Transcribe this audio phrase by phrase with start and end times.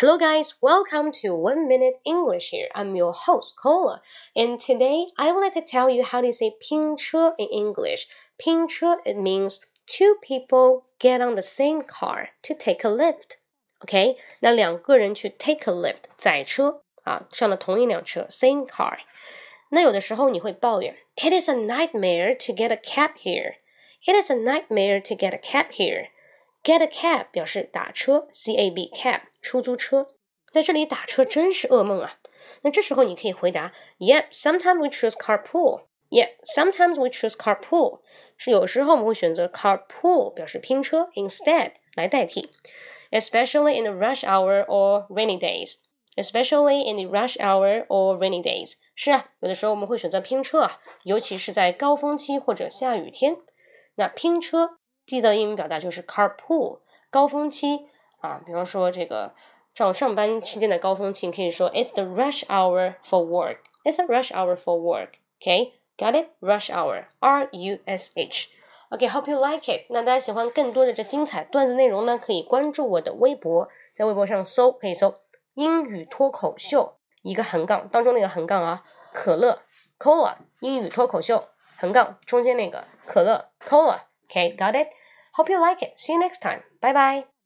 [0.00, 0.54] Hello, guys.
[0.62, 2.68] Welcome to One Minute English here.
[2.74, 4.00] I'm your host, Cola.
[4.34, 8.06] And today I would like to tell you how to say 拼车 in English.
[8.38, 13.36] 拼车, it means two people get on the same car to take a lift.
[13.80, 19.00] OK，那两个人去 take a lift 载车啊，上了同一辆车，same car。
[19.70, 23.56] 那有的时候你会抱怨，It is a nightmare to get a cab here.
[24.06, 26.08] It is a nightmare to get a cab here.
[26.64, 30.08] Get a cab 表示打车，C A B cab 出租车，
[30.52, 32.18] 在这里打车真是噩梦啊。
[32.62, 35.84] 那这时候你可以回答，Yep, sometimes we choose carpool.
[36.10, 38.00] Yep, sometimes we choose carpool.
[38.36, 42.50] 是有时候我们会选择 carpool 表示拼车，instead 来代替，
[43.10, 45.76] especially in the rush hour or rainy days.
[46.16, 48.74] Especially in the rush hour or rainy days.
[48.94, 53.38] 是啊，有的时候我们会选择拼车啊，尤其是在高峰期或者下雨天。
[53.94, 54.73] 那拼车。
[55.05, 57.87] 记得英语表达就是 carpool，高峰期
[58.21, 59.33] 啊，比方说这个
[59.73, 63.57] 上上班期间的高峰期，可以说 It's the rush hour for work.
[63.83, 65.09] It's a rush hour for work.
[65.39, 66.29] Okay, got it?
[66.39, 68.49] Rush hour, R U S H.
[68.89, 69.85] Okay, hope you like it.
[69.89, 75.15] 那大家喜欢更多的这精彩段子内容呢，可以关注我的微博，在微博上搜，可以搜
[75.53, 79.59] 英语脱口秀一个横杠当中那个横杠啊，可乐
[79.99, 83.99] cola 英语脱口秀横杠中间那个可乐 cola。
[84.25, 84.89] Okay, got it?
[85.33, 85.97] Hope you like it.
[85.97, 86.63] See you next time.
[86.81, 87.25] Bye bye.